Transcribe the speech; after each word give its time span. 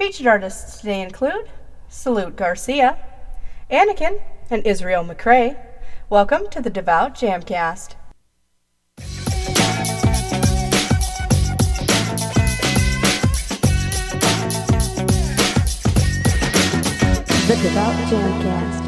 Featured 0.00 0.26
artists 0.26 0.80
today 0.80 1.02
include 1.02 1.50
Salute 1.90 2.34
Garcia, 2.34 2.96
Anakin, 3.70 4.18
and 4.48 4.66
Israel 4.66 5.04
McCray. 5.04 5.62
Welcome 6.08 6.48
to 6.52 6.62
the 6.62 6.70
Devout 6.70 7.14
Jamcast. 7.14 7.96
The 17.46 17.58
Devout 17.62 17.94
Jamcast. 18.08 18.80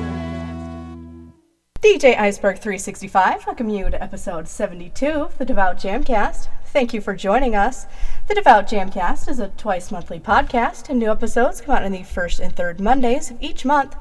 DJ 1.82 2.18
Iceberg 2.18 2.58
365, 2.58 3.44
welcome 3.46 3.68
you 3.68 3.90
to 3.90 4.02
episode 4.02 4.48
72 4.48 5.06
of 5.06 5.36
the 5.36 5.44
Devout 5.44 5.76
Jamcast. 5.76 6.48
Thank 6.72 6.94
you 6.94 7.02
for 7.02 7.14
joining 7.14 7.54
us. 7.54 7.84
The 8.28 8.36
Devout 8.36 8.68
Jamcast 8.68 9.28
is 9.28 9.40
a 9.40 9.48
twice 9.48 9.90
monthly 9.90 10.20
podcast, 10.20 10.88
and 10.88 11.00
new 11.00 11.10
episodes 11.10 11.60
come 11.60 11.74
out 11.74 11.82
on 11.82 11.90
the 11.90 12.04
first 12.04 12.38
and 12.38 12.54
third 12.54 12.80
Mondays 12.80 13.32
of 13.32 13.42
each 13.42 13.64
month. 13.64 13.96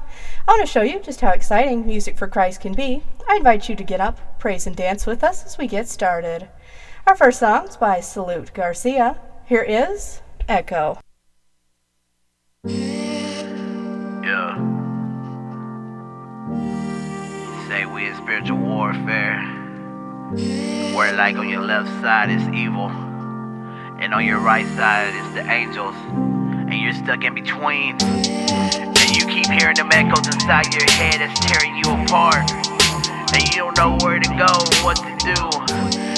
I 0.46 0.52
want 0.52 0.60
to 0.64 0.72
show 0.72 0.82
you 0.82 1.00
just 1.00 1.20
how 1.20 1.30
exciting 1.30 1.84
Music 1.84 2.16
for 2.16 2.28
Christ 2.28 2.60
can 2.60 2.72
be. 2.72 3.02
I 3.28 3.36
invite 3.36 3.68
you 3.68 3.74
to 3.74 3.82
get 3.82 4.00
up, 4.00 4.38
praise, 4.38 4.64
and 4.64 4.76
dance 4.76 5.06
with 5.06 5.24
us 5.24 5.44
as 5.44 5.58
we 5.58 5.66
get 5.66 5.88
started. 5.88 6.48
Our 7.06 7.16
first 7.16 7.40
song 7.40 7.66
is 7.66 7.76
by 7.76 7.98
Salute 7.98 8.54
Garcia. 8.54 9.20
Here 9.44 9.62
is 9.62 10.22
Echo. 10.48 11.00
Yeah. 12.64 14.54
Say 17.66 17.86
we 17.86 18.06
in 18.06 18.14
spiritual 18.14 18.58
warfare. 18.58 19.42
Where 20.94 21.12
like 21.12 21.36
on 21.36 21.48
your 21.48 21.62
left 21.62 21.90
side 22.00 22.30
is 22.30 22.48
evil. 22.50 23.11
And 24.02 24.12
on 24.12 24.26
your 24.26 24.40
right 24.40 24.66
side 24.74 25.14
is 25.14 25.34
the 25.34 25.48
angels. 25.48 25.94
And 26.10 26.74
you're 26.74 26.92
stuck 26.92 27.22
in 27.22 27.34
between. 27.34 27.94
And 28.02 29.10
you 29.14 29.24
keep 29.26 29.46
hearing 29.46 29.76
them 29.76 29.92
echoes 29.92 30.26
inside 30.26 30.74
your 30.74 30.90
head 30.90 31.20
that's 31.20 31.38
tearing 31.46 31.76
you 31.76 31.86
apart. 31.86 32.50
And 33.32 33.46
you 33.46 33.62
don't 33.62 33.78
know 33.78 33.96
where 34.02 34.18
to 34.18 34.28
go, 34.34 34.50
what 34.82 34.98
to 34.98 35.14
do. 35.22 35.38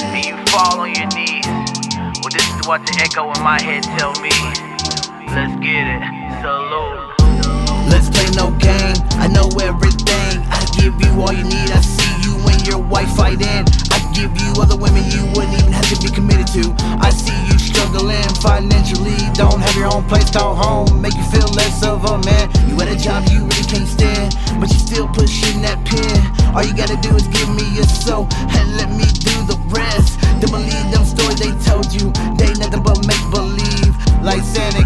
And 0.01 0.25
you 0.25 0.33
fall 0.49 0.79
on 0.79 0.95
your 0.95 1.05
knees. 1.13 1.45
Well, 2.25 2.33
this 2.33 2.49
is 2.57 2.65
what 2.65 2.81
the 2.87 2.97
echo 3.05 3.31
in 3.31 3.43
my 3.43 3.61
head 3.61 3.83
tell 4.01 4.17
me. 4.17 4.33
Let's 5.29 5.53
get 5.61 5.85
it. 5.85 6.01
Salute. 6.41 7.13
Let's 7.85 8.09
play 8.09 8.25
no 8.33 8.49
game. 8.57 8.97
I 9.21 9.27
know 9.27 9.45
everything. 9.61 10.41
I 10.49 10.65
give 10.73 10.99
you 11.05 11.21
all 11.21 11.31
you 11.31 11.43
need. 11.43 11.69
I 11.69 11.81
see 11.81 12.14
you 12.65 12.71
your 12.71 12.81
wife 12.87 13.09
fight 13.15 13.41
in. 13.41 13.65
I 13.91 13.99
give 14.13 14.31
you 14.41 14.49
other 14.61 14.75
women 14.75 15.03
you 15.11 15.25
wouldn't 15.33 15.53
even 15.59 15.71
have 15.73 15.87
to 15.89 15.97
be 16.01 16.09
committed 16.09 16.47
to. 16.57 16.73
I 17.01 17.09
see 17.09 17.35
you 17.47 17.57
struggling 17.59 18.23
financially. 18.41 19.17
Don't 19.33 19.59
have 19.59 19.75
your 19.75 19.93
own 19.93 20.05
place 20.05 20.29
called 20.31 20.57
home. 20.57 21.01
Make 21.01 21.15
you 21.15 21.23
feel 21.25 21.47
less 21.53 21.83
of 21.83 22.05
a 22.05 22.17
man. 22.23 22.49
You 22.67 22.79
at 22.81 22.87
a 22.87 22.97
job 22.97 23.25
you 23.29 23.45
really 23.45 23.67
can't 23.67 23.87
stand, 23.87 24.35
but 24.59 24.69
you 24.69 24.79
still 24.79 25.07
pushing 25.07 25.61
that 25.61 25.83
pin. 25.85 26.17
All 26.55 26.63
you 26.63 26.73
gotta 26.73 26.97
do 27.01 27.13
is 27.15 27.27
give 27.27 27.49
me 27.49 27.65
your 27.75 27.85
soul 27.85 28.27
and 28.31 28.77
let 28.77 28.89
me 28.89 29.05
do 29.05 29.35
the 29.45 29.59
rest. 29.69 30.19
Don't 30.41 30.51
believe 30.51 30.87
them 30.91 31.05
stories 31.05 31.39
they 31.39 31.53
told 31.67 31.91
you. 31.93 32.09
They 32.39 32.49
nothing 32.57 32.81
but 32.81 33.05
make 33.05 33.25
believe. 33.29 33.93
Like 34.23 34.41
Santa 34.41 34.84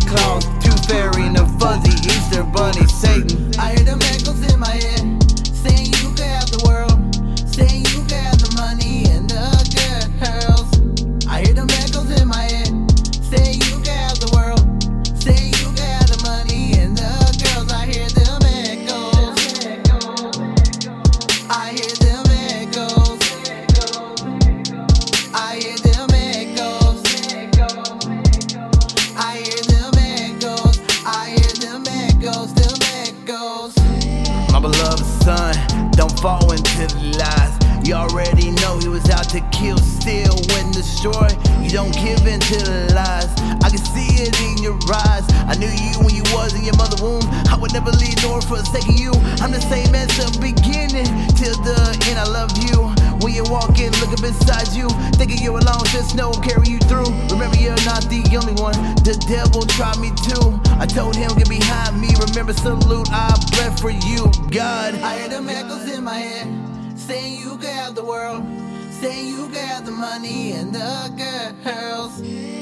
My 34.59 34.70
beloved 34.70 35.05
son, 35.23 35.55
don't 35.92 36.20
fall 36.20 36.52
into 36.52 36.86
the 36.87 37.17
lies. 37.17 37.58
You 37.89 37.95
already 37.95 38.52
know 38.61 38.77
he 38.77 38.88
was 38.88 39.10
out 39.10 39.33
to 39.33 39.42
kill, 39.50 39.80
steal, 39.80 40.38
and 40.61 40.70
destroy. 40.72 41.26
You 41.58 41.73
don't 41.73 41.89
give 41.89 42.22
in 42.30 42.38
to 42.38 42.58
the 42.61 42.94
lies. 42.94 43.33
I 43.66 43.73
can 43.73 43.82
see 43.82 44.14
it 44.22 44.38
in 44.45 44.61
your 44.61 44.77
eyes. 45.10 45.26
I 45.50 45.58
knew 45.58 45.73
you 45.73 45.98
when 46.05 46.14
you 46.14 46.22
was 46.30 46.54
in 46.54 46.61
your 46.61 46.77
mother 46.77 47.02
womb. 47.02 47.26
I 47.50 47.58
would 47.58 47.73
never 47.73 47.89
leave 47.89 48.14
nor 48.22 48.45
forsake 48.45 48.86
you. 48.94 49.10
I'm 49.42 49.50
the 49.50 49.66
same 49.73 49.89
as 49.98 50.05
the 50.22 50.30
beginning 50.38 51.10
till 51.33 51.58
the 51.66 51.82
end. 52.05 52.22
I 52.22 52.30
love 52.30 52.54
you. 52.61 52.94
When 53.26 53.33
you're 53.33 53.50
walking, 53.50 53.89
looking 53.98 54.21
beside 54.21 54.70
you, 54.77 54.86
thinking 55.17 55.42
you're 55.42 55.58
alone, 55.58 55.82
just 55.89 56.14
know 56.14 56.30
I'm 56.30 56.45
carrying 56.45 56.70
you 56.70 56.77
through. 56.86 57.10
Remember, 57.33 57.58
you're 57.58 57.73
not 57.89 58.06
the 58.06 58.21
only 58.38 58.54
one. 58.61 58.77
The 59.02 59.17
devil 59.26 59.66
tried 59.66 59.98
me 59.98 60.14
too. 60.30 60.61
I 60.77 60.86
told 60.86 61.17
him, 61.17 61.33
get 61.42 61.50
behind 61.50 61.98
me. 61.98 62.14
Remember, 62.21 62.54
salute, 62.54 63.10
I 63.10 63.33
bled 63.50 63.82
for 63.82 63.89
you, 63.89 64.30
God. 64.54 64.94
I 65.02 65.26
hear 65.26 65.30
them 65.33 65.50
echoes 65.50 65.89
in 65.89 66.04
my 66.06 66.21
head, 66.21 66.69
saying 67.09 67.39
you 67.39 67.58
can 67.58 67.73
have 67.73 67.95
the 67.95 68.03
world, 68.03 68.43
saying 68.92 69.30
you 69.30 69.49
can 69.49 69.67
have 69.67 69.83
the 69.83 69.92
money 69.92 70.52
and 70.52 70.71
the 70.71 71.11
girls. 71.17 72.21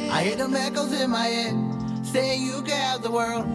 I 0.09 0.23
hear 0.23 0.37
them 0.37 0.55
echoes 0.55 0.93
in 0.93 1.09
my 1.09 1.25
head, 1.25 1.53
saying 2.05 2.43
you 2.43 2.61
can 2.61 2.79
have 2.79 3.01
the 3.03 3.11
world, 3.11 3.45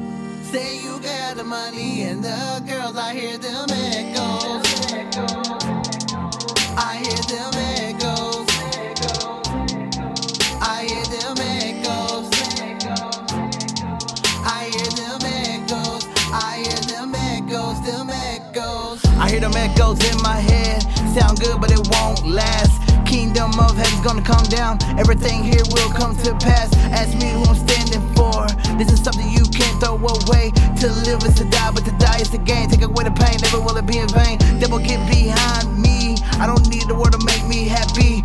saying 0.42 0.84
you 0.84 0.98
can 0.98 1.16
have 1.22 1.38
the 1.38 1.44
money 1.44 2.02
and 2.02 2.22
the 2.22 2.62
girls. 2.68 2.94
I 2.98 3.14
hear 3.14 3.38
them 3.38 3.70
echoes. 3.70 4.64
I 6.76 6.96
hear 7.02 7.22
them 7.32 7.54
echoes. 7.56 8.51
I 19.22 19.30
hear 19.30 19.38
them 19.38 19.54
echoes 19.54 20.02
in 20.10 20.20
my 20.20 20.34
head. 20.34 20.82
Sound 21.14 21.38
good, 21.38 21.60
but 21.60 21.70
it 21.70 21.78
won't 21.94 22.26
last. 22.26 22.82
Kingdom 23.06 23.54
of 23.54 23.76
heaven's 23.76 24.02
gonna 24.02 24.20
come 24.20 24.42
down. 24.50 24.82
Everything 24.98 25.44
here 25.44 25.62
will 25.70 25.90
come 25.94 26.16
to 26.26 26.34
pass. 26.42 26.74
Ask 26.90 27.14
me 27.22 27.30
who 27.30 27.44
I'm 27.46 27.54
standing 27.54 28.02
for. 28.18 28.50
This 28.78 28.90
is 28.90 28.98
something 28.98 29.30
you 29.30 29.44
can't 29.54 29.78
throw 29.78 29.94
away. 29.94 30.50
To 30.82 30.90
live 31.06 31.22
is 31.22 31.34
to 31.38 31.44
die, 31.44 31.70
but 31.70 31.84
to 31.84 31.92
die 32.02 32.18
is 32.18 32.30
to 32.30 32.38
gain. 32.38 32.68
Take 32.68 32.82
away 32.82 33.04
the 33.04 33.14
pain, 33.14 33.38
never 33.42 33.60
will 33.60 33.76
it 33.76 33.86
be 33.86 33.98
in 33.98 34.08
vain. 34.08 34.38
Devil 34.58 34.80
get 34.80 34.98
behind 35.06 35.70
me. 35.78 36.16
I 36.42 36.46
don't 36.50 36.66
need 36.66 36.88
the 36.88 36.96
word 36.96 37.12
to 37.12 37.22
make 37.22 37.46
me 37.46 37.68
happy. 37.68 38.22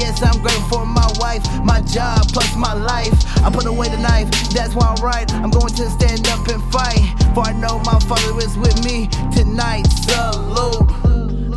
P.S. 0.00 0.22
I'm 0.22 0.40
grateful 0.40 0.78
for 0.78 0.86
my 0.86 1.06
wife, 1.16 1.44
my 1.62 1.82
job, 1.82 2.26
plus 2.32 2.56
my 2.56 2.72
life. 2.72 3.12
I 3.44 3.50
put 3.50 3.66
away 3.66 3.88
the 3.90 3.98
knife, 3.98 4.30
that's 4.48 4.74
why 4.74 4.86
I'm 4.86 5.04
right. 5.04 5.30
I'm 5.34 5.50
going 5.50 5.74
to 5.74 5.90
stand 5.90 6.26
up 6.28 6.48
and 6.48 6.62
fight. 6.72 7.04
For 7.34 7.44
I 7.44 7.52
know 7.52 7.78
my 7.80 7.98
father 8.08 8.38
is 8.38 8.56
with 8.56 8.82
me 8.82 9.08
tonight. 9.30 9.84
Salute. 9.84 10.88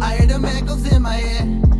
I 0.02 0.18
hear 0.18 0.28
them 0.28 0.44
echoes 0.44 0.92
in 0.92 1.02
my 1.04 1.14
head, 1.14 1.73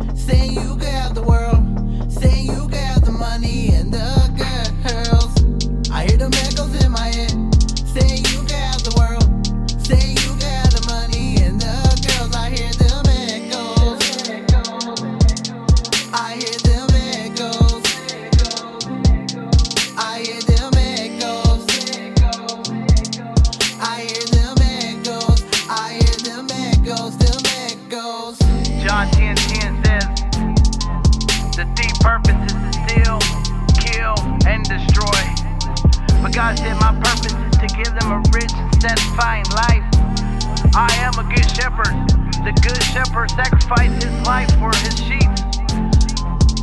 shepherd 43.04 43.30
sacrificed 43.30 44.02
his 44.02 44.26
life 44.26 44.50
for 44.58 44.70
his 44.76 44.98
sheep. 44.98 45.30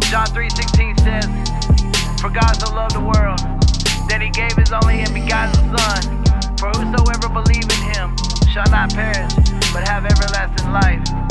John 0.10 0.28
3:16 0.28 1.00
says, 1.00 2.22
For 2.22 2.30
God 2.30 2.54
so 2.54 2.74
loved 2.74 2.96
the 2.96 3.02
world 3.02 3.40
that 4.10 4.22
he 4.22 4.30
gave 4.30 4.54
his 4.54 4.72
only 4.72 5.02
and 5.02 5.14
begotten 5.14 5.54
Son. 5.76 6.02
For 6.58 6.70
whosoever 6.70 7.30
believe 7.30 7.64
in 7.64 7.82
him 7.94 8.16
shall 8.52 8.70
not 8.72 8.94
perish, 8.94 9.34
but 9.74 9.88
have 9.88 10.06
everlasting 10.06 10.72
life. 10.72 11.31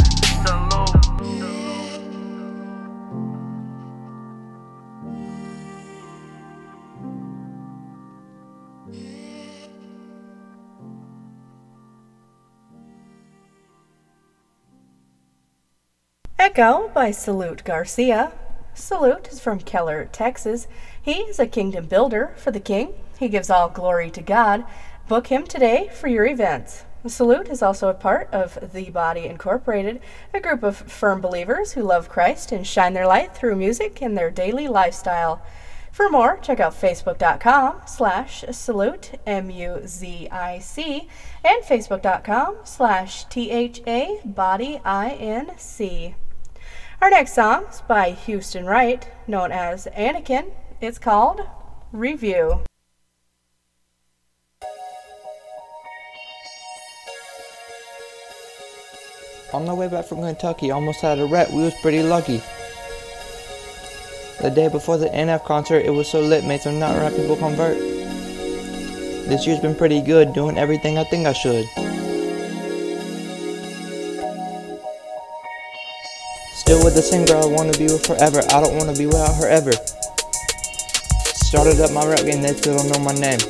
Go 16.60 16.90
by 16.92 17.10
Salute 17.10 17.64
Garcia. 17.64 18.32
Salute 18.74 19.28
is 19.28 19.40
from 19.40 19.60
Keller, 19.60 20.10
Texas. 20.12 20.68
He 21.00 21.12
is 21.22 21.38
a 21.38 21.46
kingdom 21.46 21.86
builder 21.86 22.34
for 22.36 22.50
the 22.50 22.60
king. 22.60 22.92
He 23.18 23.30
gives 23.30 23.48
all 23.48 23.70
glory 23.70 24.10
to 24.10 24.20
God. 24.20 24.66
Book 25.08 25.28
him 25.28 25.46
today 25.46 25.88
for 25.90 26.08
your 26.08 26.26
events. 26.26 26.84
Salute 27.06 27.48
is 27.48 27.62
also 27.62 27.88
a 27.88 27.94
part 27.94 28.28
of 28.30 28.74
The 28.74 28.90
Body 28.90 29.24
Incorporated, 29.24 30.02
a 30.34 30.40
group 30.40 30.62
of 30.62 30.76
firm 30.76 31.22
believers 31.22 31.72
who 31.72 31.82
love 31.82 32.10
Christ 32.10 32.52
and 32.52 32.66
shine 32.66 32.92
their 32.92 33.06
light 33.06 33.34
through 33.34 33.56
music 33.56 34.02
in 34.02 34.14
their 34.14 34.30
daily 34.30 34.68
lifestyle. 34.68 35.40
For 35.90 36.10
more, 36.10 36.36
check 36.42 36.60
out 36.60 36.74
facebook.com 36.74 37.80
slash 37.86 38.44
salute, 38.50 39.12
M-U-Z-I-C, 39.24 41.08
and 41.42 41.64
facebook.com 41.64 42.56
slash 42.64 43.24
T-H-A 43.24 44.20
body 44.26 44.78
I-N-C. 44.84 46.16
Our 47.02 47.08
next 47.08 47.32
song 47.32 47.64
is 47.70 47.80
by 47.88 48.10
Houston 48.10 48.66
Wright, 48.66 49.08
known 49.26 49.52
as 49.52 49.88
Anakin. 49.96 50.50
It's 50.82 50.98
called 50.98 51.40
Review. 51.92 52.62
On 59.54 59.64
the 59.64 59.74
way 59.74 59.88
back 59.88 60.04
from 60.04 60.20
Kentucky, 60.20 60.70
almost 60.70 61.00
had 61.00 61.18
a 61.18 61.24
wreck. 61.24 61.48
We 61.48 61.62
was 61.62 61.74
pretty 61.80 62.02
lucky. 62.02 62.42
The 64.42 64.50
day 64.50 64.68
before 64.68 64.98
the 64.98 65.08
NF 65.08 65.46
concert, 65.46 65.86
it 65.86 65.90
was 65.90 66.06
so 66.06 66.20
lit, 66.20 66.44
made 66.44 66.60
some 66.60 66.78
not 66.78 66.96
rap 66.96 67.14
people 67.14 67.36
convert. 67.36 67.78
This 67.78 69.46
year's 69.46 69.60
been 69.60 69.74
pretty 69.74 70.02
good, 70.02 70.34
doing 70.34 70.58
everything 70.58 70.98
I 70.98 71.04
think 71.04 71.26
I 71.26 71.32
should. 71.32 71.64
Still 76.70 76.86
with 76.86 76.94
the 76.94 77.02
same 77.02 77.26
girl 77.26 77.42
I 77.42 77.50
wanna 77.50 77.74
be 77.74 77.90
with 77.90 78.06
forever. 78.06 78.46
I 78.46 78.62
don't 78.62 78.78
wanna 78.78 78.94
be 78.94 79.02
without 79.02 79.34
her 79.42 79.50
ever. 79.50 79.74
Started 81.50 81.82
up 81.82 81.90
my 81.90 82.06
rap 82.06 82.22
game, 82.22 82.46
they 82.46 82.54
still 82.54 82.78
don't 82.78 82.86
know 82.94 83.02
my 83.02 83.10
name. 83.18 83.42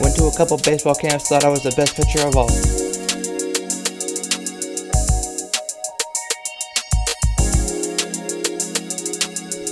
Went 0.00 0.16
to 0.16 0.32
a 0.32 0.32
couple 0.32 0.56
baseball 0.56 0.96
camps, 0.96 1.28
thought 1.28 1.44
I 1.44 1.52
was 1.52 1.60
the 1.60 1.76
best 1.76 1.92
pitcher 1.92 2.24
of 2.24 2.32
all. 2.32 2.48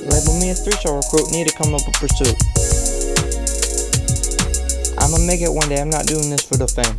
Label 0.04 0.36
me 0.36 0.52
a 0.52 0.56
three-star 0.60 1.00
recruit, 1.00 1.32
need 1.32 1.48
to 1.48 1.56
come 1.56 1.72
up 1.72 1.80
with 1.88 1.96
pursuit. 1.96 2.36
I'ma 5.00 5.16
make 5.24 5.40
it 5.40 5.48
one 5.48 5.72
day, 5.72 5.80
I'm 5.80 5.88
not 5.88 6.04
doing 6.04 6.28
this 6.28 6.44
for 6.44 6.60
the 6.60 6.68
fame. 6.68 6.92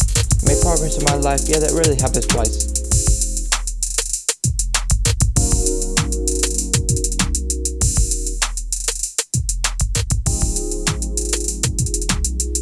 Made 0.49 0.57
progress 0.65 0.97
in 0.97 1.05
my 1.05 1.21
life, 1.21 1.45
yeah, 1.45 1.61
that 1.61 1.77
really 1.77 2.01
happens 2.01 2.25
twice. 2.25 2.70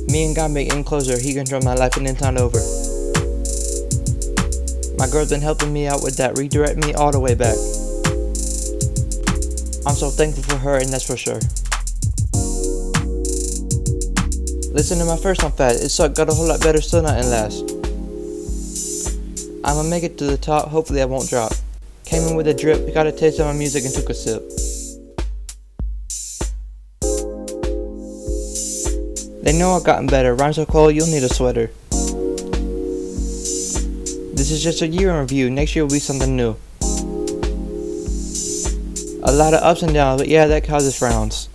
Me 0.09 0.25
and 0.25 0.35
God 0.35 0.55
getting 0.55 0.83
closer, 0.83 1.19
He 1.19 1.35
control 1.35 1.61
my 1.61 1.75
life 1.75 1.95
and 1.95 2.07
it's 2.07 2.19
not 2.19 2.35
over. 2.35 2.57
My 4.97 5.07
girl's 5.07 5.29
been 5.29 5.41
helping 5.41 5.71
me 5.71 5.85
out 5.85 6.01
with 6.01 6.17
that, 6.17 6.35
redirect 6.35 6.77
me 6.77 6.93
all 6.95 7.11
the 7.11 7.19
way 7.19 7.35
back. 7.35 7.55
I'm 9.85 9.95
so 9.95 10.09
thankful 10.09 10.43
for 10.43 10.57
her, 10.57 10.77
and 10.77 10.89
that's 10.91 11.05
for 11.05 11.15
sure. 11.15 11.39
Listen 14.73 14.97
to 14.97 15.05
my 15.05 15.17
first 15.17 15.43
one 15.43 15.51
fat, 15.51 15.75
it 15.75 15.89
sucked, 15.89 16.17
got 16.17 16.27
a 16.27 16.33
whole 16.33 16.47
lot 16.47 16.61
better, 16.61 16.81
still 16.81 17.03
not 17.03 17.17
in 17.19 17.29
last. 17.29 17.69
I'ma 19.63 19.83
make 19.83 20.03
it 20.03 20.17
to 20.17 20.25
the 20.25 20.37
top, 20.37 20.69
hopefully 20.69 21.01
I 21.01 21.05
won't 21.05 21.29
drop. 21.29 21.53
Came 22.05 22.23
in 22.23 22.35
with 22.35 22.47
a 22.47 22.53
drip, 22.53 22.93
got 22.95 23.05
a 23.05 23.11
taste 23.11 23.39
of 23.39 23.45
my 23.45 23.53
music 23.53 23.85
and 23.85 23.93
took 23.93 24.09
a 24.09 24.13
sip. 24.15 24.41
They 29.49 29.57
know 29.57 29.73
I've 29.73 29.83
gotten 29.83 30.05
better, 30.05 30.35
rhymes 30.35 30.59
are 30.59 30.65
cold, 30.67 30.93
you'll 30.93 31.07
need 31.07 31.23
a 31.23 31.33
sweater. 31.33 31.71
This 34.37 34.51
is 34.51 34.61
just 34.61 34.83
a 34.83 34.87
year 34.87 35.09
in 35.09 35.17
review, 35.21 35.49
next 35.49 35.75
year 35.75 35.85
will 35.85 35.91
be 35.91 35.97
something 35.97 36.35
new. 36.35 36.55
A 39.23 39.31
lot 39.31 39.55
of 39.55 39.63
ups 39.63 39.81
and 39.81 39.91
downs, 39.91 40.21
but 40.21 40.27
yeah, 40.27 40.45
that 40.45 40.65
causes 40.65 40.95
frowns. 40.95 41.49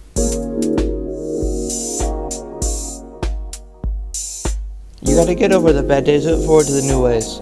You 5.01 5.15
gotta 5.15 5.37
get 5.37 5.53
over 5.53 5.73
the 5.73 5.85
bad 5.85 6.05
days, 6.05 6.27
look 6.27 6.45
forward 6.45 6.67
to 6.67 6.73
the 6.73 6.83
new 6.83 7.01
ways. 7.01 7.39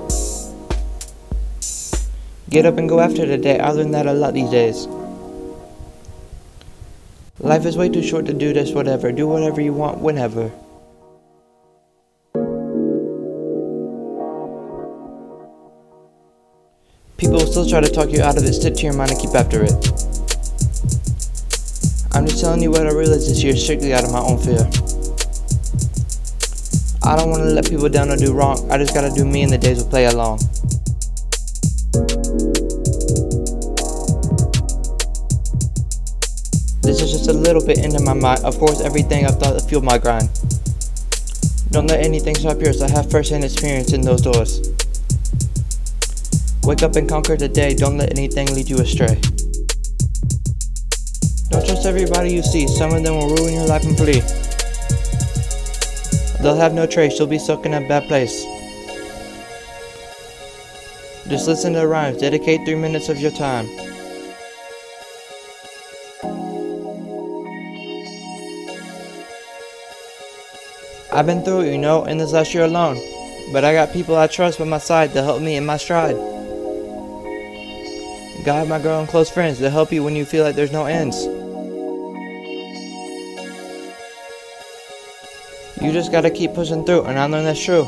Get 2.50 2.66
up 2.66 2.76
and 2.76 2.90
go 2.90 3.00
after 3.00 3.24
the 3.24 3.38
day, 3.38 3.58
I 3.58 3.70
learned 3.70 3.94
that 3.94 4.06
a 4.06 4.12
lot 4.12 4.34
these 4.34 4.50
days. 4.50 4.86
Life 7.52 7.66
is 7.66 7.76
way 7.76 7.90
too 7.90 8.02
short 8.02 8.24
to 8.24 8.32
do 8.32 8.54
this, 8.54 8.70
whatever. 8.72 9.12
Do 9.12 9.28
whatever 9.28 9.60
you 9.60 9.74
want, 9.74 9.98
whenever. 9.98 10.50
People 17.18 17.36
will 17.36 17.46
still 17.46 17.68
try 17.68 17.82
to 17.82 17.90
talk 17.90 18.08
you 18.08 18.22
out 18.22 18.38
of 18.38 18.44
it, 18.44 18.54
stick 18.54 18.76
to 18.76 18.84
your 18.84 18.94
mind 18.94 19.10
and 19.10 19.20
keep 19.20 19.34
after 19.34 19.62
it. 19.62 19.70
I'm 22.12 22.24
just 22.26 22.40
telling 22.40 22.62
you 22.62 22.70
what 22.70 22.86
I 22.86 22.90
realized 22.90 23.28
this 23.28 23.42
year 23.42 23.54
strictly 23.54 23.92
out 23.92 24.04
of 24.04 24.12
my 24.12 24.20
own 24.20 24.38
fear. 24.38 24.64
I 27.04 27.16
don't 27.16 27.28
want 27.28 27.42
to 27.42 27.50
let 27.50 27.68
people 27.68 27.90
down 27.90 28.08
or 28.08 28.16
do 28.16 28.32
wrong, 28.32 28.66
I 28.70 28.78
just 28.78 28.94
gotta 28.94 29.10
do 29.10 29.26
me 29.26 29.42
and 29.42 29.52
the 29.52 29.58
days 29.58 29.84
will 29.84 29.90
play 29.90 30.06
along. 30.06 30.40
A 37.32 37.34
little 37.34 37.64
bit 37.64 37.78
into 37.78 37.98
my 38.00 38.12
mind, 38.12 38.44
of 38.44 38.58
course 38.58 38.82
everything 38.82 39.24
I've 39.24 39.38
thought 39.38 39.58
to 39.58 39.66
fuel 39.66 39.80
my 39.80 39.96
grind. 39.96 40.28
Don't 41.70 41.86
let 41.86 42.04
anything 42.04 42.34
stop 42.34 42.60
yours, 42.60 42.82
I 42.82 42.90
have 42.90 43.10
first-hand 43.10 43.42
experience 43.42 43.94
in 43.94 44.02
those 44.02 44.20
doors. 44.20 44.60
Wake 46.64 46.82
up 46.82 46.94
and 46.96 47.08
conquer 47.08 47.36
the 47.38 47.48
day, 47.48 47.72
don't 47.74 47.96
let 47.96 48.10
anything 48.10 48.52
lead 48.54 48.68
you 48.68 48.76
astray. 48.76 49.18
Don't 51.48 51.64
trust 51.64 51.86
everybody 51.86 52.34
you 52.34 52.42
see, 52.42 52.68
some 52.68 52.92
of 52.92 53.02
them 53.02 53.16
will 53.16 53.34
ruin 53.34 53.54
your 53.54 53.66
life 53.66 53.84
and 53.84 53.96
flee. 53.96 54.20
They'll 56.42 56.60
have 56.60 56.74
no 56.74 56.86
trace, 56.86 57.18
you'll 57.18 57.28
be 57.28 57.38
stuck 57.38 57.64
in 57.64 57.72
a 57.72 57.80
bad 57.88 58.08
place. 58.08 58.44
Just 61.28 61.48
listen 61.48 61.72
to 61.72 61.86
rhymes, 61.86 62.18
dedicate 62.18 62.66
three 62.66 62.74
minutes 62.74 63.08
of 63.08 63.18
your 63.18 63.30
time. 63.30 63.66
I've 71.14 71.26
been 71.26 71.44
through 71.44 71.60
it, 71.60 71.72
you 71.72 71.78
know, 71.78 72.06
in 72.06 72.16
this 72.16 72.32
last 72.32 72.54
year 72.54 72.64
alone. 72.64 72.96
But 73.52 73.66
I 73.66 73.74
got 73.74 73.92
people 73.92 74.16
I 74.16 74.28
trust 74.28 74.58
by 74.58 74.64
my 74.64 74.78
side 74.78 75.12
to 75.12 75.22
help 75.22 75.42
me 75.42 75.56
in 75.56 75.66
my 75.66 75.76
stride. 75.76 76.16
God, 78.46 78.66
my 78.66 78.78
girl, 78.78 79.00
and 79.00 79.08
close 79.08 79.28
friends 79.28 79.58
to 79.58 79.68
help 79.68 79.92
you 79.92 80.02
when 80.02 80.16
you 80.16 80.24
feel 80.24 80.42
like 80.42 80.56
there's 80.56 80.72
no 80.72 80.86
ends. 80.86 81.26
You 85.82 85.92
just 85.92 86.12
gotta 86.12 86.30
keep 86.30 86.54
pushing 86.54 86.82
through, 86.84 87.02
and 87.02 87.18
I 87.18 87.26
know 87.26 87.42
that's 87.42 87.62
true. 87.62 87.84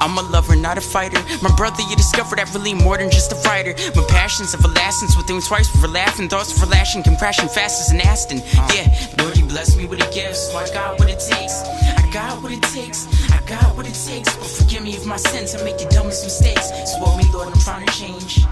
I'm 0.00 0.16
a 0.16 0.22
lover, 0.22 0.56
not 0.56 0.78
a 0.78 0.80
fighter. 0.80 1.20
My 1.42 1.54
brother, 1.56 1.82
you 1.82 1.96
discovered 1.96 2.38
that 2.38 2.52
really 2.54 2.74
more 2.74 2.96
than 2.96 3.10
just 3.10 3.32
a 3.32 3.34
fighter. 3.34 3.74
My 3.94 4.04
passion's 4.08 4.54
everlasting, 4.54 5.08
so 5.08 5.20
things 5.22 5.46
twice 5.46 5.68
for 5.68 5.88
laughing, 5.88 6.28
thoughts 6.28 6.58
for 6.58 6.66
lashing, 6.66 7.02
compassion 7.02 7.48
fast 7.48 7.80
as 7.80 7.90
an 7.90 8.00
Aston. 8.00 8.38
Yeah, 8.74 8.88
Lord, 9.18 9.36
you 9.36 9.44
bless 9.44 9.76
me 9.76 9.86
with 9.86 10.00
a 10.00 10.10
gift, 10.12 10.36
so 10.36 10.56
I 10.56 10.68
got 10.72 10.98
what 10.98 11.08
it 11.08 11.20
takes. 11.20 11.62
I 11.64 12.08
got 12.12 12.42
what 12.42 12.52
it 12.52 12.62
takes, 12.62 13.06
I 13.30 13.40
got 13.46 13.76
what 13.76 13.86
it 13.86 13.94
takes. 13.94 14.34
But 14.36 14.46
forgive 14.46 14.82
me 14.82 14.96
of 14.96 15.06
my 15.06 15.16
sins, 15.16 15.54
I 15.54 15.62
make 15.64 15.78
the 15.78 15.88
dumbest 15.90 16.24
mistakes. 16.24 16.70
Spoil 16.92 17.16
me, 17.16 17.24
Lord, 17.32 17.48
I'm 17.48 17.60
trying 17.60 17.86
to 17.86 17.92
change. 17.92 18.44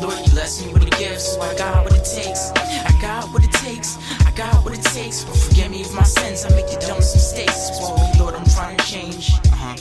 Lord, 0.00 0.18
you 0.24 0.32
bless 0.32 0.64
me 0.64 0.72
with 0.72 0.82
a 0.84 0.90
gift, 0.90 1.20
so 1.20 1.40
I 1.40 1.54
got 1.56 1.84
what 1.84 1.94
it 1.94 2.04
takes. 2.04 2.50
I 2.52 2.96
got 3.00 3.24
what 3.32 3.44
it 3.44 3.52
takes, 3.52 3.98
I 4.26 4.30
got 4.32 4.64
what 4.64 4.78
it 4.78 4.84
takes. 4.84 5.24
But 5.24 5.36
forgive 5.36 5.70
me 5.70 5.82
of 5.82 5.92
my 5.94 6.02
sins, 6.02 6.44
I 6.44 6.50
make 6.50 6.66
the 6.66 6.78
dumbest 6.86 7.14
mistakes. 7.14 7.70
Me, 7.80 8.20
Lord, 8.20 8.34
I'm 8.34 8.46
trying 8.46 8.76
to 8.76 8.84
change. 8.84 9.32
Uh-huh. 9.52 9.76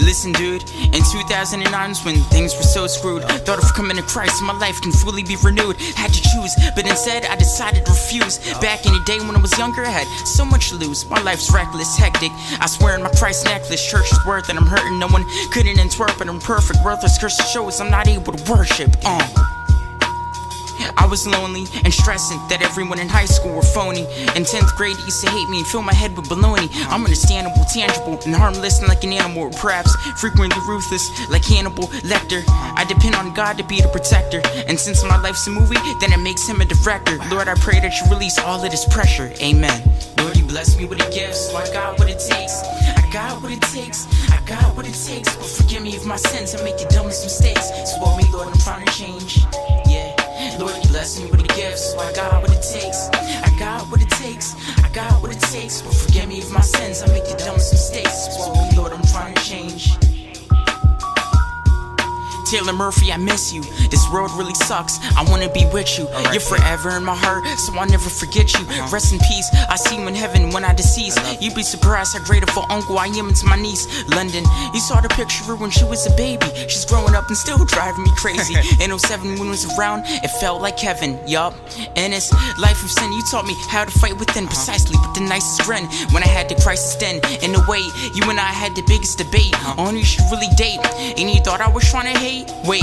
Listen, 0.00 0.32
dude, 0.32 0.62
in 0.94 1.02
2009 1.12 1.94
when 2.04 2.16
things 2.32 2.56
were 2.56 2.62
so 2.62 2.86
screwed. 2.86 3.22
Thought 3.44 3.62
of 3.62 3.74
coming 3.74 3.96
to 3.96 4.02
Christ 4.02 4.42
my 4.42 4.56
life 4.58 4.80
can 4.80 4.92
fully 4.92 5.22
be 5.22 5.36
renewed. 5.36 5.76
Had 5.96 6.12
to 6.12 6.22
choose, 6.34 6.54
but 6.74 6.86
instead 6.86 7.24
I 7.24 7.36
decided 7.36 7.86
to 7.86 7.92
refuse. 7.92 8.38
Back 8.60 8.86
in 8.86 8.92
the 8.92 9.02
day 9.04 9.18
when 9.20 9.36
I 9.36 9.40
was 9.40 9.56
younger, 9.58 9.84
I 9.84 9.90
had 9.90 10.26
so 10.26 10.44
much 10.44 10.70
to 10.70 10.76
lose. 10.76 11.08
My 11.08 11.20
life's 11.22 11.52
reckless, 11.52 11.96
hectic. 11.96 12.32
I 12.60 12.66
swear 12.66 12.96
in 12.96 13.02
my 13.02 13.10
Christ 13.10 13.44
necklace, 13.44 13.84
church 13.84 14.10
is 14.10 14.18
worth 14.26 14.48
and 14.48 14.58
I'm 14.58 14.66
hurting, 14.66 14.98
no 14.98 15.08
one 15.08 15.24
couldn't 15.52 15.78
interpret. 15.78 16.28
I'm 16.28 16.40
perfect, 16.40 16.80
worthless. 16.84 17.18
Curse 17.18 17.38
shows 17.50 17.80
I'm 17.80 17.90
not 17.90 18.08
able 18.08 18.32
to 18.32 18.52
worship. 18.52 18.90
Uh. 19.04 19.63
I 20.96 21.06
was 21.06 21.26
lonely 21.26 21.66
and 21.84 21.92
stressing 21.92 22.38
that 22.48 22.62
everyone 22.62 22.98
in 22.98 23.08
high 23.08 23.24
school 23.26 23.54
were 23.54 23.62
phony. 23.62 24.02
In 24.36 24.44
10th 24.44 24.76
grade, 24.76 24.96
used 24.98 25.24
to 25.24 25.30
hate 25.30 25.48
me 25.48 25.58
and 25.58 25.66
fill 25.66 25.82
my 25.82 25.94
head 25.94 26.16
with 26.16 26.26
baloney. 26.28 26.68
I'm 26.88 27.04
understandable, 27.04 27.64
tangible, 27.72 28.18
and 28.24 28.34
harmless 28.34 28.78
and 28.78 28.88
like 28.88 29.04
an 29.04 29.12
animal, 29.12 29.44
or 29.44 29.50
perhaps 29.50 29.94
frequently 30.20 30.58
ruthless 30.66 31.04
like 31.30 31.44
Hannibal 31.44 31.88
Lecter. 32.02 32.42
I 32.48 32.84
depend 32.88 33.14
on 33.16 33.34
God 33.34 33.58
to 33.58 33.64
be 33.64 33.80
the 33.80 33.88
protector, 33.88 34.40
and 34.68 34.78
since 34.78 35.02
my 35.04 35.20
life's 35.20 35.46
a 35.46 35.50
movie, 35.50 35.78
then 36.00 36.12
it 36.12 36.20
makes 36.20 36.46
him 36.46 36.60
a 36.60 36.64
director. 36.64 37.18
Lord, 37.30 37.48
I 37.48 37.54
pray 37.54 37.80
that 37.80 37.92
you 38.00 38.10
release 38.10 38.38
all 38.38 38.62
of 38.64 38.70
this 38.70 38.84
pressure. 38.92 39.32
Amen. 39.40 39.82
Lord, 40.18 40.36
you 40.36 40.44
bless 40.44 40.78
me 40.78 40.84
with 40.86 41.00
a 41.06 41.10
gift, 41.10 41.36
so 41.36 41.56
I 41.56 41.66
got 41.72 41.98
what 41.98 42.08
it 42.08 42.18
takes. 42.18 42.62
I 42.96 43.08
got 43.12 43.42
what 43.42 43.52
it 43.52 43.62
takes. 43.62 44.06
I 44.30 44.40
got 44.46 44.76
what 44.76 44.86
it 44.86 44.94
takes. 44.94 45.34
But 45.36 45.46
forgive 45.46 45.82
me 45.82 45.96
of 45.96 46.06
my 46.06 46.16
sins. 46.16 46.54
I 46.54 46.62
make 46.64 46.78
the 46.78 46.86
dumbest 46.86 47.24
mistakes. 47.24 47.70
So, 47.90 48.16
me, 48.16 48.24
Lord, 48.32 48.48
I'm 48.48 48.58
trying 48.58 48.86
to 48.86 48.92
change. 48.92 49.44
Lord, 50.64 50.82
you 50.82 50.88
bless 50.88 51.20
me 51.20 51.30
with 51.30 51.44
a 51.44 51.48
gift, 51.48 51.78
so 51.78 51.98
I 51.98 52.10
got 52.14 52.40
what 52.40 52.50
it 52.50 52.62
takes. 52.62 53.10
I 53.12 53.54
got 53.58 53.82
what 53.90 54.00
it 54.00 54.08
takes. 54.08 54.56
I 54.82 54.88
got 54.88 55.20
what 55.20 55.30
it 55.30 55.40
takes. 55.52 55.82
But 55.82 55.92
forgive 55.92 56.26
me 56.26 56.38
of 56.38 56.50
my 56.52 56.62
sins. 56.62 57.02
I 57.02 57.06
make 57.08 57.24
the 57.24 57.36
dumbest 57.36 57.73
Taylor 62.54 62.72
Murphy, 62.72 63.10
I 63.10 63.16
miss 63.16 63.52
you. 63.52 63.62
This 63.90 64.08
world 64.12 64.30
really 64.38 64.54
sucks. 64.54 65.00
I 65.16 65.24
wanna 65.28 65.48
be 65.48 65.66
with 65.72 65.98
you. 65.98 66.06
You're 66.30 66.38
forever 66.38 66.90
in 66.90 67.02
my 67.02 67.16
heart, 67.16 67.42
so 67.58 67.74
I'll 67.74 67.88
never 67.88 68.08
forget 68.08 68.54
you. 68.54 68.64
Rest 68.92 69.12
in 69.12 69.18
peace. 69.18 69.50
I 69.68 69.74
see 69.74 69.96
you 69.96 70.06
in 70.06 70.14
heaven 70.14 70.50
when 70.50 70.64
I 70.64 70.72
decease. 70.72 71.18
You'd 71.42 71.56
be 71.56 71.64
surprised 71.64 72.16
how 72.16 72.22
grateful 72.22 72.64
uncle 72.70 72.96
I 72.96 73.06
am 73.06 73.34
to 73.34 73.46
my 73.46 73.56
niece, 73.56 73.88
London. 74.06 74.44
You 74.72 74.78
saw 74.78 75.00
the 75.00 75.08
picture 75.08 75.42
of 75.42 75.48
her 75.48 75.56
when 75.56 75.70
she 75.70 75.82
was 75.82 76.06
a 76.06 76.14
baby. 76.14 76.46
She's 76.68 76.84
growing 76.84 77.16
up 77.16 77.26
and 77.26 77.36
still 77.36 77.58
driving 77.64 78.04
me 78.04 78.12
crazy. 78.14 78.54
In 78.80 78.96
07 78.96 79.36
when 79.36 79.48
it 79.48 79.50
was 79.50 79.66
around, 79.76 80.04
it 80.06 80.30
felt 80.38 80.62
like 80.62 80.78
heaven. 80.78 81.18
Yup. 81.26 81.54
In 81.96 82.12
this 82.12 82.30
life 82.56 82.84
of 82.84 82.90
sin, 82.92 83.12
you 83.12 83.22
taught 83.32 83.46
me 83.46 83.56
how 83.68 83.84
to 83.84 83.90
fight 83.98 84.16
within 84.16 84.46
precisely 84.46 84.96
with 85.02 85.12
the 85.14 85.22
nicest 85.22 85.62
grin. 85.66 85.86
When 86.14 86.22
I 86.22 86.28
had 86.28 86.48
the 86.48 86.54
crisis 86.62 86.94
then, 86.94 87.16
in 87.42 87.52
a 87.56 87.66
way, 87.66 87.82
you 88.14 88.22
and 88.30 88.38
I 88.38 88.52
had 88.62 88.76
the 88.76 88.82
biggest 88.86 89.18
debate 89.18 89.54
on 89.76 89.94
who 89.94 89.98
you 89.98 90.04
should 90.04 90.30
really 90.30 90.54
date. 90.54 90.78
And 91.18 91.28
you 91.28 91.40
thought 91.40 91.60
I 91.60 91.68
was 91.68 91.82
trying 91.90 92.14
to 92.14 92.20
hate? 92.20 92.43
Wait. 92.64 92.82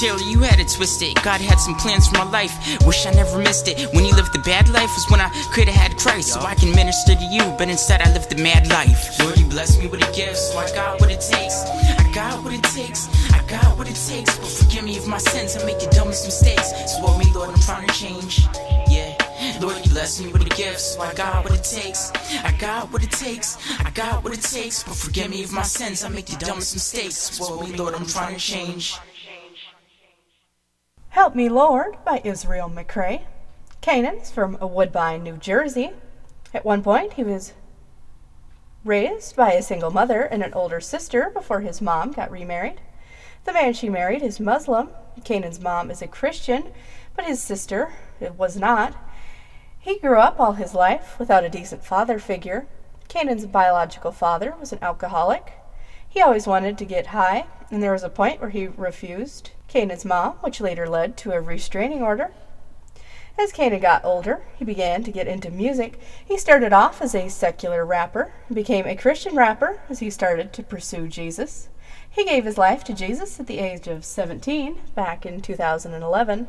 Taylor, 0.00 0.20
you 0.20 0.40
had 0.40 0.58
it 0.60 0.68
twisted. 0.68 1.14
God 1.22 1.42
had 1.42 1.58
some 1.58 1.74
plans 1.74 2.08
for 2.08 2.14
my 2.14 2.24
life. 2.30 2.52
Wish 2.86 3.04
I 3.04 3.10
never 3.10 3.38
missed 3.38 3.68
it. 3.68 3.92
When 3.92 4.04
you 4.04 4.14
lived 4.14 4.32
the 4.32 4.38
bad 4.38 4.68
life 4.70 4.88
was 4.94 5.04
when 5.10 5.20
I 5.20 5.28
could 5.52 5.68
have 5.68 5.76
had 5.76 5.98
Christ, 5.98 6.28
so 6.32 6.40
I 6.40 6.54
can 6.54 6.74
minister 6.74 7.14
to 7.14 7.24
you. 7.24 7.42
But 7.58 7.68
instead, 7.68 8.00
I 8.00 8.10
lived 8.12 8.30
the 8.30 8.42
mad 8.42 8.68
life. 8.68 9.18
Lord, 9.20 9.36
you 9.38 9.46
blessed 9.46 9.78
me 9.78 9.88
with 9.88 10.00
a 10.00 10.10
gift, 10.16 10.38
so 10.38 10.58
I 10.58 10.72
got 10.74 11.00
what 11.00 11.10
it 11.10 11.20
takes. 11.20 11.64
I 11.98 12.10
got 12.14 12.42
what 12.42 12.54
it 12.54 12.62
takes. 12.62 13.08
I 13.34 13.42
got 13.46 13.76
what 13.76 13.90
it 13.90 13.96
takes. 13.96 14.38
But 14.38 14.48
forgive 14.48 14.84
me 14.84 14.96
of 14.96 15.06
my 15.06 15.18
sins. 15.18 15.56
I 15.56 15.66
make 15.66 15.80
the 15.80 15.90
dumbest 15.90 16.24
mistakes. 16.24 16.70
So, 16.92 17.02
oh, 17.02 17.18
me, 17.18 17.26
Lord, 17.34 17.50
I'm 17.50 17.60
trying 17.60 17.86
to 17.86 17.92
change. 17.92 18.46
Yeah. 18.88 18.99
Lord, 19.60 19.76
you 19.84 19.90
bless 19.90 20.18
me 20.22 20.32
with 20.32 20.40
a 20.40 20.48
gift, 20.56 20.80
so 20.80 21.02
I 21.02 21.12
got 21.12 21.44
what 21.44 21.52
it 21.52 21.62
takes. 21.62 22.10
I 22.42 22.56
got 22.58 22.90
what 22.90 23.04
it 23.04 23.10
takes. 23.10 23.58
I 23.80 23.90
got 23.90 24.24
what 24.24 24.32
it 24.32 24.40
takes. 24.40 24.82
But 24.82 24.96
forgive 24.96 25.28
me 25.28 25.44
of 25.44 25.52
my 25.52 25.60
sins. 25.60 26.02
I 26.02 26.08
make 26.08 26.24
the 26.24 26.36
dumbest 26.36 26.74
mistakes. 26.74 27.16
So, 27.16 27.60
me, 27.60 27.76
Lord, 27.76 27.94
I'm 27.94 28.06
trying 28.06 28.36
to 28.36 28.40
change. 28.40 28.98
Help 31.10 31.34
Me 31.34 31.50
Lord 31.50 31.98
by 32.06 32.22
Israel 32.24 32.72
McCray. 32.74 33.24
Canaan's 33.82 34.30
from 34.30 34.56
Woodbine, 34.60 35.22
New 35.22 35.36
Jersey. 35.36 35.90
At 36.54 36.64
one 36.64 36.82
point, 36.82 37.12
he 37.14 37.24
was 37.24 37.52
raised 38.82 39.36
by 39.36 39.52
a 39.52 39.62
single 39.62 39.90
mother 39.90 40.22
and 40.22 40.42
an 40.42 40.54
older 40.54 40.80
sister 40.80 41.30
before 41.34 41.60
his 41.60 41.82
mom 41.82 42.12
got 42.12 42.30
remarried. 42.30 42.80
The 43.44 43.52
man 43.52 43.74
she 43.74 43.90
married 43.90 44.22
is 44.22 44.40
Muslim. 44.40 44.88
Canaan's 45.22 45.60
mom 45.60 45.90
is 45.90 46.00
a 46.00 46.06
Christian, 46.06 46.72
but 47.14 47.26
his 47.26 47.42
sister 47.42 47.92
was 48.38 48.56
not. 48.56 48.94
He 49.82 49.98
grew 49.98 50.18
up 50.18 50.38
all 50.38 50.52
his 50.52 50.74
life 50.74 51.18
without 51.18 51.42
a 51.42 51.48
decent 51.48 51.82
father 51.82 52.18
figure. 52.18 52.66
Canaan's 53.08 53.46
biological 53.46 54.12
father 54.12 54.54
was 54.60 54.72
an 54.72 54.78
alcoholic. 54.82 55.54
He 56.06 56.20
always 56.20 56.46
wanted 56.46 56.76
to 56.76 56.84
get 56.84 57.08
high, 57.08 57.46
and 57.70 57.82
there 57.82 57.92
was 57.92 58.02
a 58.02 58.10
point 58.10 58.42
where 58.42 58.50
he 58.50 58.66
refused 58.66 59.52
Canaan's 59.68 60.04
mom, 60.04 60.34
which 60.42 60.60
later 60.60 60.86
led 60.86 61.16
to 61.18 61.32
a 61.32 61.40
restraining 61.40 62.02
order. 62.02 62.30
As 63.38 63.52
Canaan 63.52 63.80
got 63.80 64.04
older, 64.04 64.42
he 64.54 64.66
began 64.66 65.02
to 65.02 65.10
get 65.10 65.26
into 65.26 65.50
music. 65.50 65.98
He 66.22 66.36
started 66.36 66.74
off 66.74 67.00
as 67.00 67.14
a 67.14 67.30
secular 67.30 67.86
rapper, 67.86 68.34
became 68.52 68.86
a 68.86 68.94
Christian 68.94 69.34
rapper 69.34 69.80
as 69.88 70.00
he 70.00 70.10
started 70.10 70.52
to 70.52 70.62
pursue 70.62 71.08
Jesus. 71.08 71.70
He 72.10 72.24
gave 72.24 72.44
his 72.44 72.58
life 72.58 72.84
to 72.84 72.92
Jesus 72.92 73.40
at 73.40 73.46
the 73.46 73.60
age 73.60 73.86
of 73.86 74.04
17, 74.04 74.78
back 74.94 75.24
in 75.24 75.40
2011. 75.40 76.48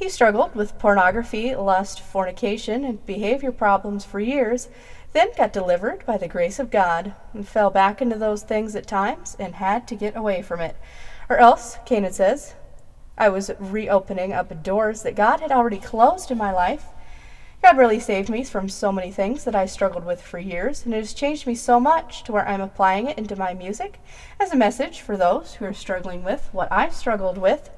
He 0.00 0.08
struggled 0.08 0.54
with 0.54 0.78
pornography, 0.78 1.54
lust, 1.54 2.00
fornication, 2.00 2.84
and 2.84 3.04
behavior 3.04 3.52
problems 3.52 4.02
for 4.02 4.18
years, 4.18 4.70
then 5.12 5.28
got 5.36 5.52
delivered 5.52 6.06
by 6.06 6.16
the 6.16 6.26
grace 6.26 6.58
of 6.58 6.70
God, 6.70 7.14
and 7.34 7.46
fell 7.46 7.68
back 7.68 8.00
into 8.00 8.16
those 8.16 8.42
things 8.42 8.74
at 8.74 8.86
times 8.86 9.36
and 9.38 9.56
had 9.56 9.86
to 9.88 9.94
get 9.94 10.16
away 10.16 10.40
from 10.40 10.60
it. 10.60 10.74
Or 11.28 11.36
else, 11.36 11.76
Canaan 11.84 12.14
says, 12.14 12.54
I 13.18 13.28
was 13.28 13.50
reopening 13.58 14.32
up 14.32 14.62
doors 14.62 15.02
that 15.02 15.16
God 15.16 15.40
had 15.40 15.52
already 15.52 15.78
closed 15.78 16.30
in 16.30 16.38
my 16.38 16.50
life. 16.50 16.86
God 17.62 17.76
really 17.76 18.00
saved 18.00 18.30
me 18.30 18.42
from 18.42 18.70
so 18.70 18.90
many 18.90 19.12
things 19.12 19.44
that 19.44 19.54
I 19.54 19.66
struggled 19.66 20.06
with 20.06 20.22
for 20.22 20.38
years, 20.38 20.86
and 20.86 20.94
it 20.94 20.96
has 20.96 21.12
changed 21.12 21.46
me 21.46 21.54
so 21.54 21.78
much 21.78 22.24
to 22.24 22.32
where 22.32 22.48
I'm 22.48 22.62
applying 22.62 23.06
it 23.06 23.18
into 23.18 23.36
my 23.36 23.52
music 23.52 24.00
as 24.40 24.50
a 24.50 24.56
message 24.56 25.02
for 25.02 25.18
those 25.18 25.56
who 25.56 25.66
are 25.66 25.74
struggling 25.74 26.24
with 26.24 26.48
what 26.52 26.72
I 26.72 26.88
struggled 26.88 27.36
with. 27.36 27.68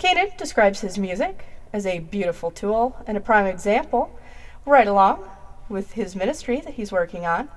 Canaan 0.00 0.30
describes 0.38 0.80
his 0.80 0.96
music 0.96 1.44
as 1.74 1.84
a 1.84 1.98
beautiful 1.98 2.50
tool 2.50 2.96
and 3.06 3.18
a 3.18 3.20
prime 3.20 3.44
example, 3.44 4.18
right 4.64 4.88
along 4.88 5.28
with 5.68 5.92
his 5.92 6.16
ministry 6.16 6.58
that 6.62 6.72
he's 6.72 6.90
working 6.90 7.26
on. 7.26 7.50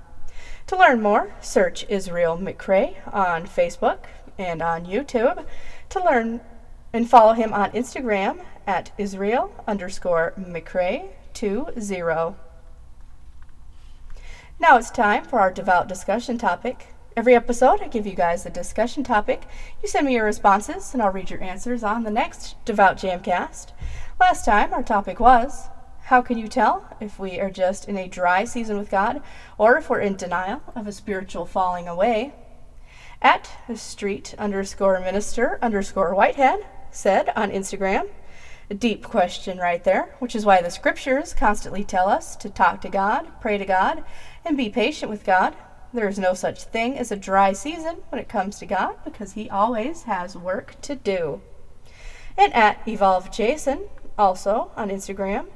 To 0.68 0.78
learn 0.78 1.02
more, 1.02 1.34
search 1.40 1.86
Israel 1.88 2.38
McCray 2.38 2.96
on 3.14 3.48
Facebook 3.48 4.00
and 4.38 4.62
on 4.62 4.86
YouTube. 4.86 5.46
To 5.88 6.04
learn 6.04 6.42
and 6.92 7.10
follow 7.10 7.32
him 7.32 7.54
on 7.54 7.72
Instagram 7.72 8.44
at 8.68 8.92
Israel 8.98 9.54
underscore 9.66 10.34
McCrae 10.38 11.12
20. 11.34 12.36
Now 14.60 14.78
it's 14.78 14.92
time 14.92 15.24
for 15.24 15.40
our 15.40 15.50
devout 15.50 15.88
discussion 15.88 16.38
topic. 16.38 16.88
Every 17.16 17.36
episode, 17.36 17.80
I 17.80 17.90
give 17.90 18.08
you 18.08 18.16
guys 18.16 18.44
a 18.44 18.50
discussion 18.50 19.04
topic. 19.04 19.44
You 19.84 19.88
send 19.88 20.08
me 20.08 20.16
your 20.16 20.26
responses, 20.26 20.94
and 20.94 21.04
I'll 21.04 21.12
read 21.12 21.30
your 21.30 21.44
answers 21.44 21.84
on 21.84 22.02
the 22.02 22.10
next 22.10 22.56
Devout 22.66 22.98
Jamcast. 22.98 23.68
Last 24.20 24.46
time, 24.46 24.74
our 24.74 24.82
topic 24.82 25.20
was 25.20 25.68
How 26.06 26.24
can 26.24 26.40
you 26.40 26.48
tell 26.48 26.98
if 27.00 27.20
we 27.20 27.40
are 27.40 27.52
just 27.52 27.88
in 27.88 27.98
a 27.98 28.08
dry 28.08 28.46
season 28.46 28.80
with 28.80 28.90
God 28.90 29.22
or 29.60 29.78
if 29.78 29.92
we're 29.92 30.00
in 30.00 30.16
denial 30.16 30.64
of 30.76 30.88
a 30.88 30.92
spiritual 30.92 31.46
falling 31.46 31.88
away? 31.88 32.34
At 33.22 33.48
street 33.76 34.34
underscore 34.40 35.00
minister 35.00 35.60
underscore 35.62 36.16
Whitehead 36.16 36.66
said 36.90 37.32
on 37.36 37.52
Instagram, 37.52 38.10
a 38.72 38.74
deep 38.74 39.04
question 39.04 39.60
right 39.60 39.84
there, 39.84 40.16
which 40.18 40.36
is 40.36 40.48
why 40.48 40.64
the 40.64 40.72
scriptures 40.72 41.36
constantly 41.36 41.84
tell 41.84 42.10
us 42.10 42.36
to 42.38 42.50
talk 42.50 42.82
to 42.82 42.90
God, 42.90 43.28
pray 43.40 43.60
to 43.60 43.66
God, 43.66 44.04
and 44.44 44.58
be 44.58 44.72
patient 44.72 45.12
with 45.12 45.24
God. 45.24 45.56
There 45.94 46.08
is 46.08 46.18
no 46.18 46.34
such 46.34 46.64
thing 46.64 46.98
as 46.98 47.12
a 47.12 47.16
dry 47.16 47.54
season 47.54 47.98
when 48.10 48.20
it 48.20 48.28
comes 48.28 48.58
to 48.58 48.66
God 48.66 48.96
because 49.04 49.34
He 49.34 49.48
always 49.48 50.04
has 50.04 50.36
work 50.36 50.82
to 50.82 50.96
do. 50.96 51.42
And 52.36 52.52
at 52.56 52.82
Evolve 52.88 53.32
Jason, 53.32 53.90
also 54.18 54.72
on 54.76 54.90
Instagram, 54.90 55.48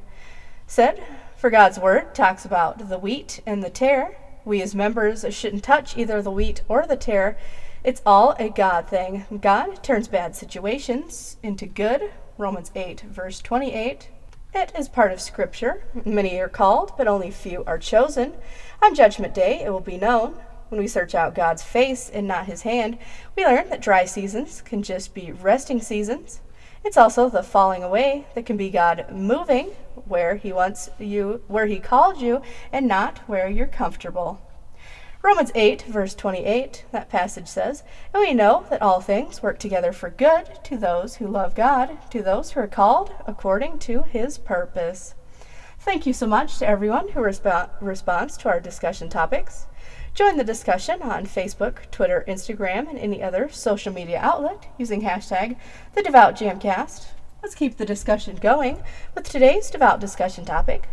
said, 0.67 1.03
For 1.35 1.49
God's 1.49 1.79
word 1.79 2.13
talks 2.13 2.45
about 2.45 2.87
the 2.87 2.99
wheat 2.99 3.41
and 3.47 3.63
the 3.63 3.71
tare. 3.71 4.17
We 4.45 4.61
as 4.61 4.75
members 4.75 5.25
shouldn't 5.31 5.63
touch 5.63 5.97
either 5.97 6.21
the 6.21 6.31
wheat 6.31 6.61
or 6.67 6.85
the 6.85 6.95
tare. 6.95 7.35
It's 7.83 8.03
all 8.05 8.35
a 8.37 8.49
God 8.49 8.87
thing. 8.87 9.25
God 9.41 9.81
turns 9.83 10.07
bad 10.07 10.35
situations 10.35 11.37
into 11.41 11.65
good. 11.65 12.11
Romans 12.37 12.71
8, 12.75 13.01
verse 13.01 13.41
28. 13.41 14.09
It 14.53 14.71
is 14.77 14.87
part 14.87 15.11
of 15.11 15.19
Scripture. 15.21 15.83
Many 16.05 16.39
are 16.39 16.47
called, 16.47 16.93
but 16.97 17.07
only 17.07 17.31
few 17.31 17.63
are 17.65 17.77
chosen. 17.77 18.33
On 18.81 18.95
Judgment 18.95 19.33
Day, 19.33 19.61
it 19.61 19.69
will 19.69 19.81
be 19.81 19.97
known. 19.97 20.35
When 20.69 20.79
we 20.79 20.87
search 20.87 21.13
out 21.13 21.35
God's 21.35 21.63
face 21.63 22.09
and 22.09 22.27
not 22.27 22.45
his 22.45 22.63
hand, 22.63 22.97
we 23.35 23.45
learn 23.45 23.69
that 23.69 23.81
dry 23.81 24.05
seasons 24.05 24.61
can 24.61 24.83
just 24.83 25.13
be 25.13 25.31
resting 25.31 25.81
seasons. 25.81 26.41
It's 26.83 26.97
also 26.97 27.29
the 27.29 27.43
falling 27.43 27.83
away 27.83 28.27
that 28.35 28.45
can 28.45 28.57
be 28.57 28.69
God 28.69 29.05
moving 29.11 29.71
where 30.05 30.35
he 30.35 30.53
wants 30.53 30.89
you, 30.99 31.41
where 31.47 31.65
he 31.65 31.79
called 31.79 32.21
you, 32.21 32.41
and 32.71 32.87
not 32.87 33.19
where 33.27 33.49
you're 33.49 33.67
comfortable. 33.67 34.41
Romans 35.23 35.51
8, 35.55 35.81
verse 35.83 36.13
28, 36.13 36.85
that 36.91 37.09
passage 37.09 37.47
says, 37.47 37.83
And 38.13 38.21
we 38.21 38.33
know 38.33 38.65
that 38.69 38.81
all 38.81 39.01
things 39.01 39.41
work 39.41 39.57
together 39.57 39.91
for 39.91 40.09
good 40.11 40.59
to 40.65 40.77
those 40.77 41.15
who 41.15 41.27
love 41.27 41.55
God, 41.55 41.97
to 42.11 42.21
those 42.21 42.51
who 42.51 42.59
are 42.59 42.67
called 42.67 43.11
according 43.25 43.79
to 43.79 44.03
his 44.03 44.37
purpose. 44.37 45.15
Thank 45.79 46.05
you 46.05 46.13
so 46.13 46.27
much 46.27 46.59
to 46.59 46.67
everyone 46.67 47.09
who 47.09 47.21
resp- 47.21 47.69
responds 47.81 48.37
to 48.37 48.49
our 48.49 48.59
discussion 48.59 49.09
topics. 49.09 49.65
Join 50.13 50.37
the 50.37 50.43
discussion 50.43 51.01
on 51.01 51.25
Facebook, 51.25 51.89
Twitter, 51.91 52.23
Instagram, 52.27 52.89
and 52.89 52.97
any 52.99 53.21
other 53.23 53.49
social 53.49 53.93
media 53.93 54.19
outlet 54.19 54.67
using 54.77 55.01
hashtag 55.01 55.57
the 55.95 56.03
Devout 56.03 56.35
Jamcast. 56.35 57.07
Let's 57.41 57.55
keep 57.55 57.77
the 57.77 57.85
discussion 57.85 58.35
going 58.35 58.83
with 59.15 59.29
today's 59.29 59.69
devout 59.69 59.99
discussion 59.99 60.45
topic. 60.45 60.89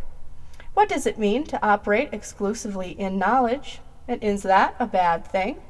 What 0.74 0.88
does 0.88 1.06
it 1.06 1.18
mean 1.18 1.44
to 1.44 1.66
operate 1.66 2.10
exclusively 2.12 2.90
in 2.90 3.18
knowledge? 3.18 3.80
And 4.06 4.23
is 4.23 4.42
that 4.42 4.75
a 4.78 4.87
bad 4.87 5.26
thing? 5.26 5.61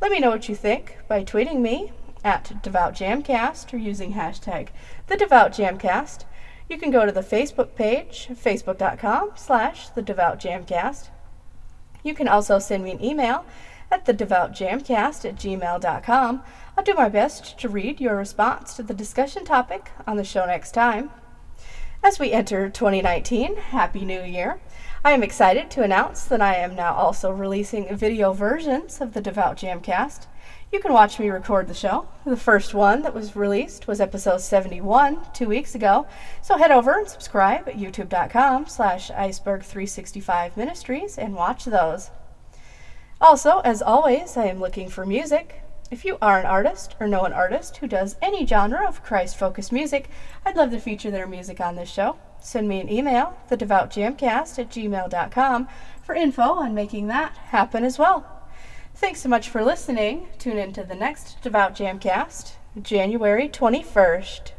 Let 0.00 0.10
me 0.10 0.18
know 0.18 0.30
what 0.30 0.48
you 0.48 0.54
think 0.54 0.98
by 1.08 1.24
tweeting 1.24 1.60
me 1.60 1.92
at 2.24 2.62
DevoutJamcast 2.62 3.72
or 3.72 3.76
using 3.76 4.14
hashtag 4.14 4.68
the 5.06 5.16
Devout 5.16 5.58
You 5.58 6.78
can 6.78 6.90
go 6.90 7.04
to 7.04 7.12
the 7.12 7.20
Facebook 7.20 7.74
page, 7.74 8.28
facebook.com 8.30 9.32
slash 9.34 9.88
the 9.88 10.02
Devout 10.02 10.44
You 12.02 12.14
can 12.14 12.28
also 12.28 12.58
send 12.58 12.84
me 12.84 12.92
an 12.92 13.04
email 13.04 13.44
at 13.90 14.06
thedevoutjamcast 14.06 15.24
at 15.24 15.36
gmail.com. 15.36 16.42
I'll 16.76 16.84
do 16.84 16.94
my 16.94 17.08
best 17.08 17.58
to 17.58 17.68
read 17.68 18.00
your 18.00 18.16
response 18.16 18.74
to 18.74 18.82
the 18.82 18.94
discussion 18.94 19.44
topic 19.44 19.90
on 20.06 20.16
the 20.16 20.24
show 20.24 20.46
next 20.46 20.72
time. 20.72 21.10
As 22.02 22.18
we 22.18 22.32
enter 22.32 22.70
2019, 22.70 23.56
Happy 23.56 24.04
New 24.04 24.22
Year! 24.22 24.60
I 25.02 25.12
am 25.12 25.22
excited 25.22 25.70
to 25.70 25.82
announce 25.82 26.24
that 26.24 26.42
I 26.42 26.56
am 26.56 26.76
now 26.76 26.92
also 26.92 27.30
releasing 27.30 27.96
video 27.96 28.34
versions 28.34 29.00
of 29.00 29.14
the 29.14 29.22
Devout 29.22 29.56
Jamcast. 29.56 30.26
You 30.70 30.78
can 30.78 30.92
watch 30.92 31.18
me 31.18 31.30
record 31.30 31.68
the 31.68 31.74
show. 31.74 32.06
The 32.26 32.36
first 32.36 32.74
one 32.74 33.00
that 33.00 33.14
was 33.14 33.34
released 33.34 33.88
was 33.88 33.98
episode 33.98 34.42
71 34.42 35.18
two 35.32 35.48
weeks 35.48 35.74
ago. 35.74 36.06
So 36.42 36.58
head 36.58 36.70
over 36.70 36.98
and 36.98 37.08
subscribe 37.08 37.66
at 37.66 37.78
youtube.com 37.78 38.66
slash 38.66 39.10
iceberg365 39.10 40.58
ministries 40.58 41.16
and 41.16 41.34
watch 41.34 41.64
those. 41.64 42.10
Also, 43.22 43.60
as 43.60 43.80
always, 43.80 44.36
I 44.36 44.44
am 44.44 44.60
looking 44.60 44.90
for 44.90 45.06
music. 45.06 45.62
If 45.90 46.04
you 46.04 46.18
are 46.20 46.38
an 46.38 46.44
artist 46.44 46.94
or 47.00 47.08
know 47.08 47.24
an 47.24 47.32
artist 47.32 47.78
who 47.78 47.86
does 47.86 48.16
any 48.20 48.46
genre 48.46 48.86
of 48.86 49.02
Christ 49.02 49.38
focused 49.38 49.72
music, 49.72 50.10
I'd 50.44 50.56
love 50.56 50.72
to 50.72 50.78
feature 50.78 51.10
their 51.10 51.26
music 51.26 51.58
on 51.58 51.76
this 51.76 51.90
show. 51.90 52.18
Send 52.40 52.68
me 52.68 52.80
an 52.80 52.90
email, 52.90 53.36
thedevoutjamcast 53.50 54.58
at 54.58 54.70
gmail.com, 54.70 55.68
for 56.02 56.14
info 56.14 56.42
on 56.42 56.74
making 56.74 57.06
that 57.08 57.32
happen 57.36 57.84
as 57.84 57.98
well. 57.98 58.40
Thanks 58.94 59.20
so 59.20 59.28
much 59.28 59.48
for 59.48 59.62
listening. 59.62 60.28
Tune 60.38 60.58
in 60.58 60.72
to 60.74 60.84
the 60.84 60.94
next 60.94 61.40
Devout 61.42 61.74
Jamcast, 61.74 62.52
January 62.82 63.48
21st. 63.48 64.52